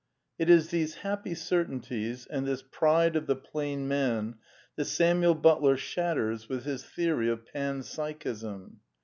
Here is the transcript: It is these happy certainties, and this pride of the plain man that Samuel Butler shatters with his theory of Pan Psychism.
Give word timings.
It 0.39 0.49
is 0.49 0.69
these 0.69 0.95
happy 1.05 1.35
certainties, 1.35 2.25
and 2.25 2.47
this 2.47 2.63
pride 2.63 3.15
of 3.15 3.27
the 3.27 3.35
plain 3.35 3.87
man 3.87 4.39
that 4.75 4.85
Samuel 4.85 5.35
Butler 5.35 5.77
shatters 5.77 6.49
with 6.49 6.63
his 6.65 6.83
theory 6.83 7.29
of 7.29 7.45
Pan 7.45 7.83
Psychism. 7.83 8.79